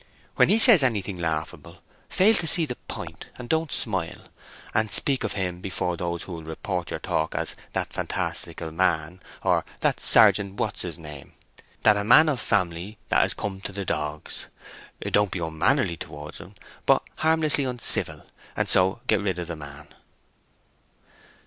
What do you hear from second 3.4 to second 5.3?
don't smile, and speak